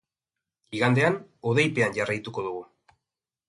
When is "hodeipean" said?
1.51-1.95